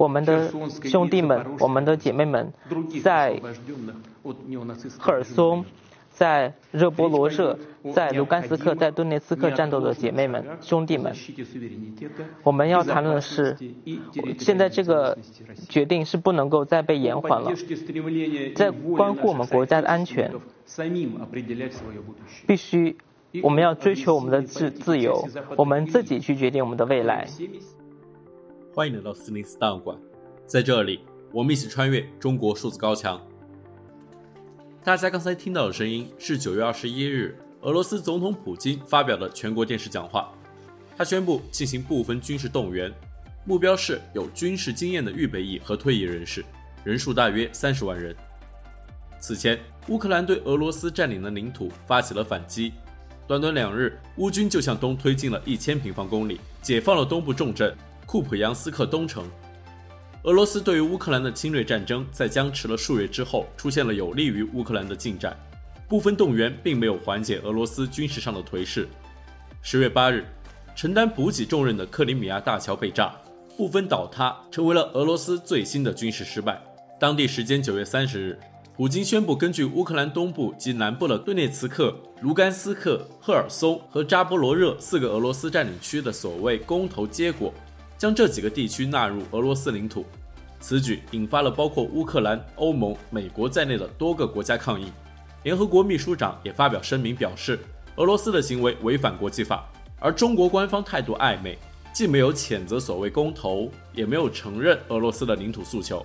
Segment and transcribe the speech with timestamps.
[0.00, 0.50] 我们的
[0.84, 2.50] 兄弟们、我们的姐妹们，
[3.02, 3.38] 在
[4.98, 5.62] 赫尔松。
[6.10, 7.58] 在热波罗热，
[7.94, 11.14] 在卢甘斯克、在顿涅茨克战斗的姐妹们、兄弟们，
[12.42, 13.56] 我们要谈论的是，
[14.38, 15.16] 现在这个
[15.68, 17.50] 决定是不能够再被延缓了，
[18.54, 20.30] 在关乎我们国家的安全，
[22.46, 22.98] 必须
[23.42, 25.26] 我们要追求我们的自自由，
[25.56, 27.26] 我们自己去决定我们的未来。
[28.72, 29.98] 欢迎来到四零四档案馆，
[30.46, 31.00] 在这里，
[31.32, 33.20] 我们一起穿越中国数字高墙。
[34.84, 40.32] 大家刚才听到的声音是九月二十一日，俄罗斯总统普京发表的全国电视讲话。
[40.96, 42.92] 他宣布进行部分军事动员，
[43.44, 46.44] 目标是有军事经验的预备役和退役人士，
[46.84, 48.14] 人数大约三十万人。
[49.18, 52.72] 此前，乌克兰对俄罗斯占领的领土发起了反击，
[53.26, 57.76] 短短两日，乌军就向东推进了一千平方公里，解放了东部重镇
[58.10, 59.24] 库普扬斯克东城。
[60.24, 65.38] 俄罗斯对于乌克兰的侵略战争在僵持了数月之后，出现了有利于乌克兰的进展。
[65.88, 68.88] 部分动员并没有缓解俄罗斯军事上的颓势。
[69.62, 70.26] 十月八日，
[70.74, 73.14] 承担补给重任的克里米亚大桥被炸，
[73.56, 76.60] 部分倒塌，成为了俄罗斯最新的军事失败。
[76.98, 78.40] 当地时间九月三十日，
[78.74, 87.54] 普京宣布根据乌克兰东部及南部的顿涅茨克、卢甘斯克、赫尔松和扎波罗热四个俄罗斯占领区的所谓公投结果。
[88.00, 90.06] 将这几个地区纳入俄罗斯领土，
[90.58, 94.90] 此举引发了包括乌克兰、欧盟、美国在内的多个国家抗议。
[95.42, 97.58] 联合国秘书长也发表声明表示，
[97.96, 99.70] 俄罗斯的行为违反国际法。
[99.98, 101.58] 而中国官方态度暧昧，
[101.92, 106.02] 既没有谴责所谓公投，也没有承认俄罗斯的领土诉求。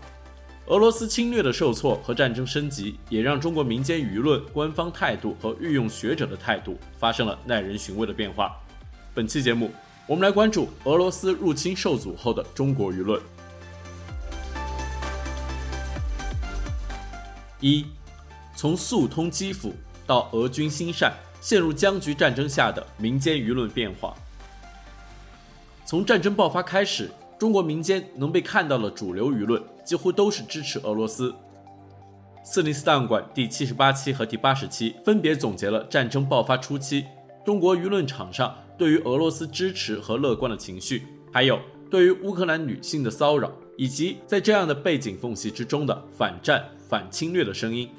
[0.66, 8.54] 俄罗斯侵略的受挫和战争升级，也让中国民间舆论、官方态度和御用学者的态度发生了耐人寻味的变化。
[9.14, 9.72] 本期节目。
[10.08, 13.20] 我们来关注俄罗斯入侵受阻后的中国舆论。
[17.60, 17.88] 一，
[18.56, 19.74] 从速通基辅
[20.06, 21.12] 到俄军心善，
[21.42, 24.14] 陷入僵局战争下的民间舆论变化。
[25.86, 31.34] 从战争爆发开始，中国民间能被看到的主流舆论几乎都是支持俄罗斯。
[32.44, 37.08] 四零四档案馆第七十八期和第八十期分别总结了战争爆发初期
[37.44, 38.56] 中国舆论场上。
[38.78, 41.60] 对于俄罗斯支持和乐观的情绪，还有
[41.90, 47.90] 对于乌克兰女性的骚扰，以及在这样的背景缝隙之中的反战、反侵略的声音。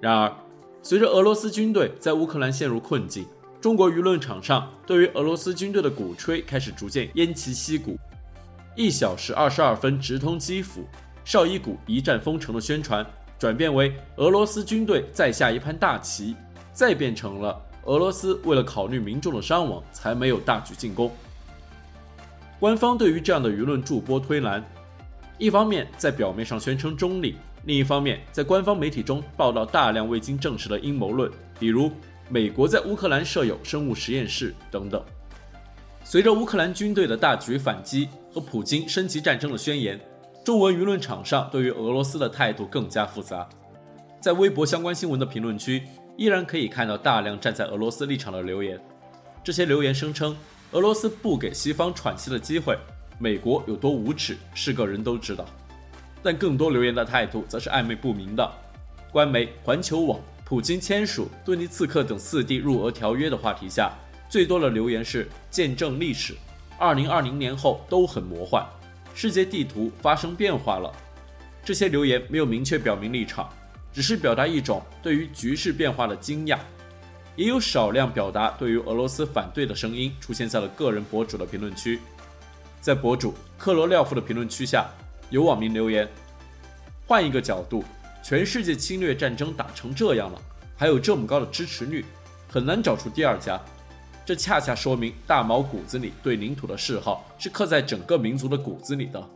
[0.00, 0.32] 然而，
[0.82, 3.26] 随着俄罗斯军队在乌克兰陷入困境，
[3.60, 7.96] 中国舆论场上对于俄罗斯军队的鼓吹开始逐渐偃旗息鼓。
[8.76, 10.84] 一小时二十二分直通基辅，
[11.24, 13.04] 绍伊古一战封城的宣传，
[13.38, 16.36] 转变为俄罗斯军队再下一盘大棋，
[16.72, 17.60] 再变成了。
[17.86, 21.10] 俄罗斯为了考虑民众的伤亡，才没有大举进攻。
[22.58, 24.64] 官方对于这样的舆论助波推澜，
[25.38, 31.30] 一方面在表面上宣称中立，另一方面在官方媒体中报道大量未经证实的阴谋论，
[31.60, 31.90] 比如
[32.28, 35.00] 美国在乌克兰设有生物实验室等等。
[36.02, 40.00] 随着乌克兰军队的大举反击和普京升级战争的宣言，
[40.44, 43.48] 中文舆论场上对于俄罗斯的态度更加复杂。
[44.20, 45.82] 在微博相关新闻的评论区，
[46.16, 48.80] 依然可以看到大量站在俄罗斯立场的留言，
[49.44, 50.34] 这些留言声称
[50.72, 52.76] 俄罗斯不给西方喘息的机会，
[53.18, 55.44] 美国有多无耻，是个人都知道。
[56.22, 58.50] 但更多留言的态度则是暧昧不明的。
[59.12, 63.92] 官媒环球网，普京签署顿尼茨克等四地入俄条约的话题下，
[64.28, 66.34] 最多的留言是见证历史，
[66.78, 68.66] 二零二零年后都很魔幻，
[69.14, 70.90] 世界地图发生变化了。
[71.62, 73.48] 这些留言没有明确表明立场。
[73.96, 76.58] 只是表达一种对于局势变化的惊讶，
[77.34, 81.98] 也有少量表达对于俄罗斯反对的声音出现在了个人博主的评论区。
[82.78, 84.86] 在博主克罗廖夫的评论区下，
[85.30, 86.06] 有网民留言
[87.08, 87.82] ：“换一个角度，
[88.22, 90.38] 全世界侵略战争打成这样了，
[90.76, 92.04] 还有这么高的支持率，
[92.52, 93.58] 很难找出第二家。
[94.26, 99.26] 这恰恰说明大毛骨子里对领土的嗜好是刻在整个民族的骨子里的。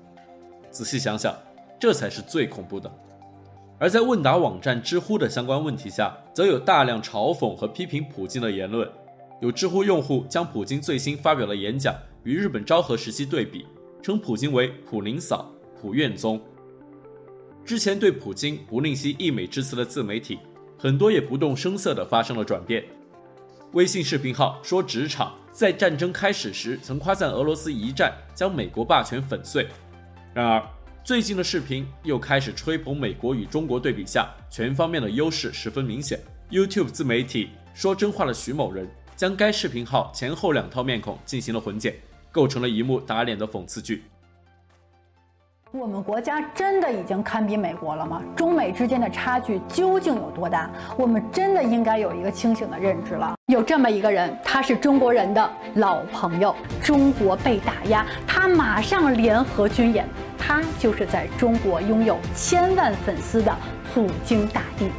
[0.70, 1.34] 仔细想想，
[1.80, 2.92] 这才是最恐怖的。”
[3.80, 8.86] 而在问答网站知乎的相关问题下，则有大量嘲讽和批评普京的言论。
[9.40, 13.64] 有知乎用户将普京最新发表的演讲与日本昭和时期对比，
[14.02, 15.50] 称普京为“普林嫂
[15.80, 16.38] ”“普院宗”。
[17.64, 20.38] 之前对普京不吝惜溢美之词的自媒体，
[20.76, 22.84] 很多也不动声色地发生了转变。
[23.72, 29.66] 微信视频号说职场在战争开始时曾夸赞俄罗斯一战将美国霸权粉碎，
[30.34, 30.62] 然而。
[31.02, 36.20] 最近的视频又开始吹捧美国与中国对比下全方面的优势十分明显。
[36.50, 38.86] YouTube 自媒体说真话的徐某人
[39.16, 41.94] 将该视频号前后两套面孔进行了混剪，
[42.30, 44.04] 构成了一幕打脸的讽刺剧。
[45.72, 48.20] 我们国家真的已经堪比美国了吗？
[48.36, 50.68] 中美之间的差距究竟有多大？
[50.98, 53.36] 我们真的应该有一个清醒的认知了。
[53.46, 56.54] 有这么一个人，他是中国人的老朋友。
[56.82, 60.08] 中国被打压，他马上联合军演，
[60.40, 63.54] 他就是在中国拥有千万粉丝的
[63.92, 64.90] 普京大帝。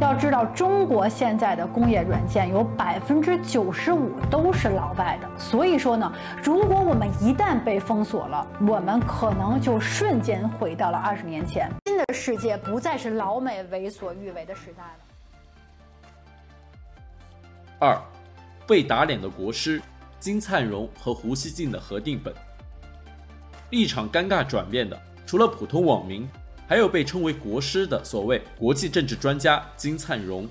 [0.00, 11.70] 要知道，中国现在的工业软件有百分之九十五都是老外的，所以说呢，如果我们一旦被封锁了，我们可能就瞬间回到了二十年前。
[11.86, 14.98] 新的世界不再是老美为所欲为的时代了。
[17.78, 17.96] 二，
[18.66, 19.80] 被打脸的国师
[20.18, 22.34] 金灿荣和胡锡进的合订本，
[23.72, 24.96] 立场尴尬转变的，
[25.26, 26.28] 除了普通网民。
[26.68, 30.48] 还有被称为国师的所谓国际政治专家金灿荣。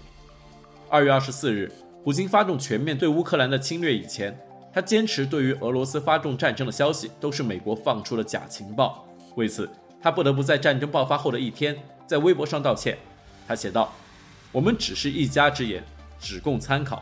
[0.87, 1.71] 二月二十四日，
[2.03, 4.37] 普京发动全面对乌克兰的侵略以前，
[4.71, 9.07] 他坚持对于俄罗斯发动战争的消息都是美国放出的假情报。
[9.35, 9.67] 为此，
[9.99, 11.75] 他不得不在战争爆发后的一天
[12.05, 12.95] 在微博上道歉。
[13.47, 13.91] 他写道
[14.51, 15.83] ：“我们只是一家之言，
[16.19, 17.01] 只供参考。”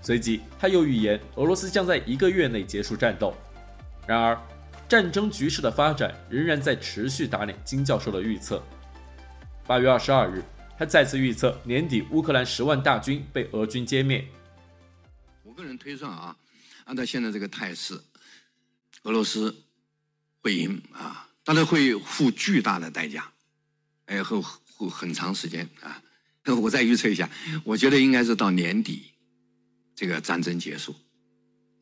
[0.00, 3.34] 随即，他又预言俄罗斯将在一个月内结束战斗。
[4.06, 4.40] 然而，
[4.88, 8.62] 战争局势的发展仍然在持续打脸金教授的预测。
[9.66, 10.42] 八月二十二日，
[10.78, 14.26] 他再次预测年底乌克兰十万大军被俄军歼灭。
[15.42, 16.36] 我个人推算啊，
[16.84, 18.00] 按照现在这个态势，
[19.04, 19.54] 俄罗斯
[20.40, 23.32] 会赢啊，但是会付巨大的代价，
[24.06, 26.02] 哎，会会很长时间啊。
[26.60, 27.30] 我再预测一下，
[27.64, 29.12] 我觉得应该是到年底，
[29.94, 30.92] 这个战争结束。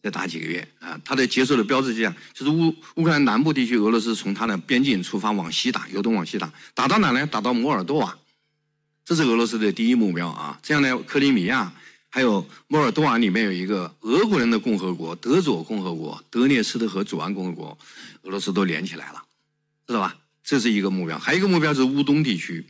[0.02, 0.98] 再打几个月啊！
[1.04, 7.26] 它的结束的标志就这样，就是乌乌克兰南部地区，俄罗斯从它的边境出发往西打，由东往西打，打到哪呢？
[7.26, 8.16] 打到摩尔多瓦，
[9.04, 10.58] 这是俄罗斯的第一目标啊！
[10.62, 11.72] 这样呢，克里米亚
[12.08, 17.78] 还有摩尔多瓦里面有一个俄国人的共和国——德佐共和国、德涅斯特河左岸共和国，
[18.22, 19.22] 俄罗斯都连起来了，
[19.86, 20.16] 知道吧？
[20.42, 22.64] 这是一个目标，还有一个目标是乌东地区，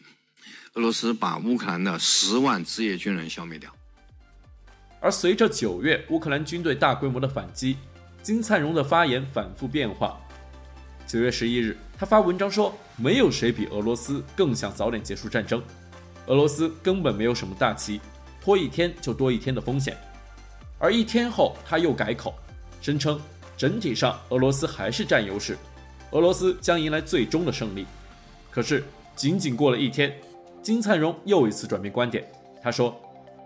[0.75, 3.75] 俄罗斯把乌克兰的十万职业军人消灭掉。
[5.01, 7.79] 而随着九月乌克兰军队大规模的反击，
[8.23, 10.21] 金灿荣的发言反复变化。
[11.07, 15.63] 九月十一日，他发文章说：“没有谁比俄罗斯更想早点结束战争，
[16.27, 17.99] 俄罗斯根本没有什么大旗，
[18.43, 19.97] 拖一天就多一天的风险。”
[20.79, 22.35] 而一天后，他又改口，
[22.83, 23.19] 声称
[23.57, 25.57] 整体上俄罗斯还是占优势，
[26.11, 27.87] 俄罗斯将迎来最终的胜利。
[28.51, 28.85] 可是
[29.17, 30.15] 仅仅过了一天，
[30.63, 32.31] 金灿荣又一次转变观点，
[32.63, 32.95] 他说。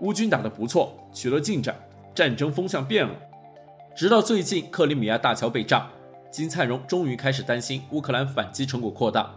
[0.00, 1.76] 乌军打得不错，取了进展，
[2.14, 3.14] 战争风向变了。
[3.96, 5.88] 直到最近克里米亚大桥被炸，
[6.30, 9.32] 金灿荣终于开始担心乌克兰反击成果扩大。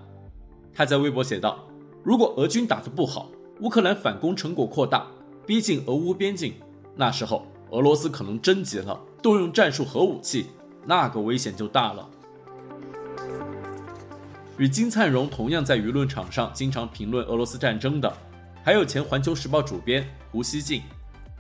[0.74, 1.60] 他在微博写道
[2.04, 3.30] ：“如果俄军打得不好，
[3.62, 5.06] 乌克兰反攻成果扩大，
[5.46, 6.56] 逼近俄乌边境，
[6.96, 10.48] 那时候俄罗斯可能真急了，动用战术核武器，
[10.86, 12.10] 那个危险就大了。”
[14.58, 18.12] 与金灿荣同样在舆论场上经常评论俄罗斯战争的。
[18.68, 20.84] 还有前《环球时报》主编胡锡进，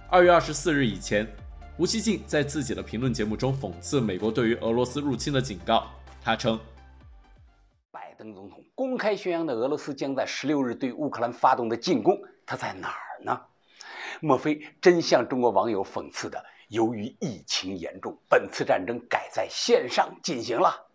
[0.09, 1.27] 二月二十四日以前，
[1.75, 5.91] 胡锡进在自己的评论节目中讽刺美国对于俄罗斯入侵的警告。
[6.23, 6.57] 他称，
[7.91, 13.41] 拜登总统公开宣扬的俄罗斯将在十六日对乌克兰发动的进攻，他在哪儿呢？
[14.21, 20.86] 莫非真像中国网友讽刺的，由于疫情严重，本次战争改在线上进行了？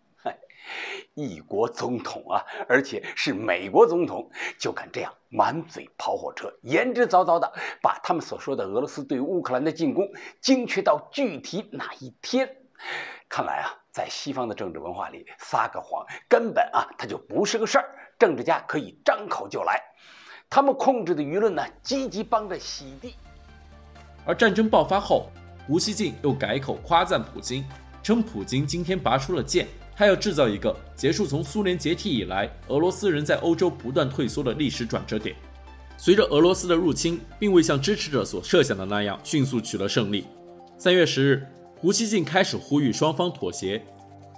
[1.13, 7.51] 一国总统啊，而且是美国总统，就敢这样满嘴跑火车，言之凿凿的
[7.81, 10.07] 把他们所说的俄罗斯对乌克兰的进攻
[10.41, 12.49] 精确到具体哪一天。
[13.29, 17.85] 看来啊，在西方的政治文化里，撒个谎根本啊，它就不是个事儿。
[18.19, 19.81] 政治家可以张口就来，
[20.49, 23.15] 他们控制的舆论呢，积极帮着洗地。
[24.25, 25.29] 而战争爆发后，
[25.67, 27.65] 胡锡进又改口夸赞普京，
[28.01, 29.67] 称普京今天拔出了剑。
[29.95, 35.35] 他要制造一个结束从苏联解体以来，俄罗斯人在欧洲不断退缩的历史转折点。
[35.97, 40.25] 随着俄罗斯的入侵，并未像支持者所设想的那样迅速取得胜利。
[40.77, 41.47] 三月十日，
[41.77, 43.81] 胡锡进开始呼吁双方妥协。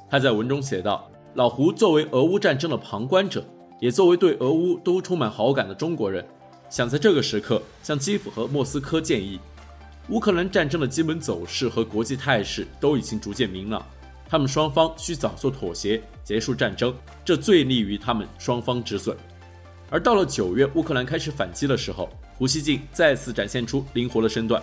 [0.09, 3.43] 他在文中写道：“老胡作为俄乌战争的旁观者，
[3.79, 6.23] 也作为对俄乌都充满好感的中国人，
[6.69, 9.39] 想在这个时刻向基辅和莫斯科建议，
[10.09, 13.83] 乌克兰战争的基本走势和国际态势都已经逐渐明朗。”
[14.27, 19.15] 他们双方需早做妥协，结束战争，这最利于他们双方止损。
[19.89, 24.61] 而到了九月，乌克兰开始反击的时候，胡锡进再次展现出灵活的身段。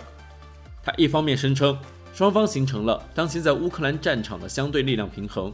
[0.83, 1.77] 他一方面声称
[2.13, 5.51] 双方形成了当前在乌克兰战场的相对力量平衡，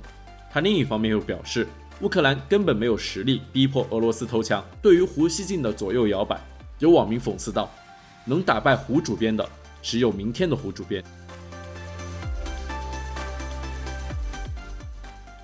[0.51, 1.67] 他另一方面又表示
[2.01, 4.65] 乌克兰根本没有实力逼迫俄罗斯投降。
[4.81, 6.41] 对于胡锡进的左右摇摆，
[6.79, 7.69] 有网民讽刺道
[8.25, 9.47] ：“能打败胡主编的，
[9.83, 11.03] 只有明天的胡主编。”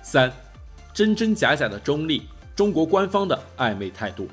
[0.08, 0.32] 三，
[0.94, 2.22] 真真假假的中立，
[2.54, 4.28] 中国官方的暧昧态度。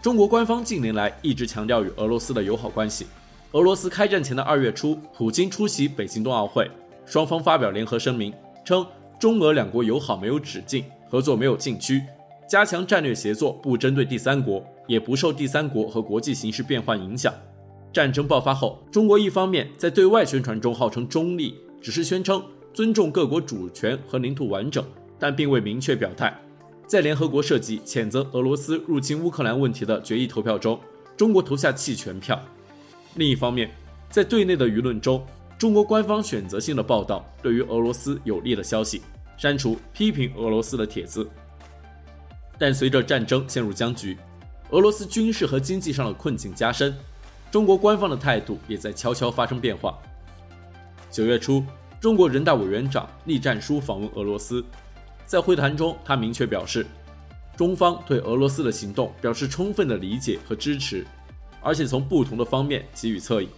[0.00, 3.04] 中国官方近年来一直强调与俄罗斯的友好关系。
[3.50, 6.70] 俄罗斯开战前的二月初，普京出席北京冬奥会，
[7.04, 8.32] 双方发表联合声明，
[8.64, 8.86] 称
[9.18, 12.00] 中俄两国友好没有止境，合作没有禁区，
[12.48, 17.34] 加强战略协作，不针对第三国，也不受第三国和国际形势变幻影响。
[17.92, 22.40] 战争爆发后，中国一方面在对外宣传中号称中立，只是宣称
[22.72, 24.84] 尊重各国主权和领土完整。
[25.18, 26.36] 但并未明确表态。
[26.86, 30.80] 在联合国设计谴责俄罗斯入侵乌克兰问题的决议投票中，
[31.16, 32.40] 中国投下弃权票。
[33.14, 33.70] 另一方面，
[34.08, 35.26] 在对内的舆论中，
[35.58, 39.02] 中国官方选择性的报道对于俄罗斯有利的消息，
[39.36, 41.28] 删除批评俄罗斯的帖子。
[42.58, 44.16] 但随着战争陷入僵局，
[44.70, 46.96] 俄罗斯军事和经济上的困境加深，
[47.50, 49.98] 中国官方的态度也在悄悄发生变化。
[51.10, 51.62] 九月初，
[52.00, 54.64] 中国人大委员长栗战书访问俄罗斯。
[55.28, 56.86] 在会谈中，他明确表示，
[57.54, 61.06] 中方对俄罗斯的行动表示充分的理解和支持，
[61.60, 63.48] 而且从不同的方面给予策应。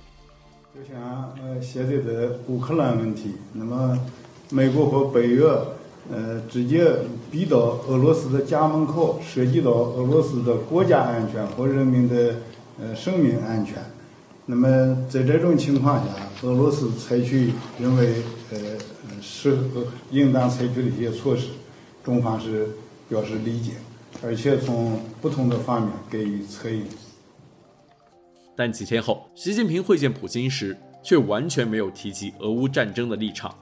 [0.74, 3.96] 就像呃现在的乌克兰问题，那么
[4.48, 5.46] 美国和北约
[6.10, 6.92] 呃直接
[7.30, 12.34] 逼到俄罗斯的家门口，涉及到俄罗斯的国家安全和人民的
[12.80, 13.76] 呃生命安全。
[14.50, 14.66] 那么
[15.08, 18.16] 在这种情况下，俄罗斯采取认为
[18.50, 18.58] 呃
[19.22, 19.56] 是
[20.10, 21.50] 应当采取的一些措施。
[22.02, 22.68] 中方是
[23.08, 23.74] 表示理解，
[24.24, 26.84] 而且从不同的方面给予策应。
[28.56, 33.54] 但几天后，习近平会见普京时，却完全没有提及俄乌战争的立场，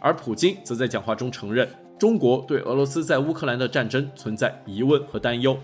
[0.00, 1.68] 而普京则在讲话中承认，
[2.00, 5.56] 中国对俄罗斯在乌克兰的战争存在疑问和担忧。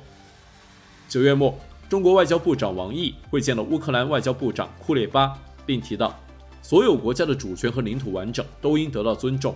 [1.08, 1.52] 九月末，
[1.92, 6.18] 中国外交部长王毅会见了乌克兰外交部长库列巴，并提到，
[6.62, 9.54] 所有国家的主权和领土完整都应得到尊重。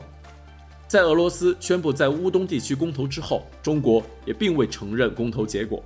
[0.87, 5.83] 在俄罗斯宣布在乌东地区公投之后，中国也并未承认公投结果。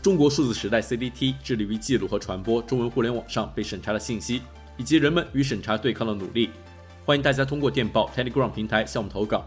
[0.00, 4.40] 中国数字时代 （CDT） 致力于记录和传播中文互联网上被审查的信息，
[4.78, 6.48] 以及人们与审查对抗的努力。
[7.04, 9.46] 欢迎大家通过电报 Telegram 平台向我们投稿，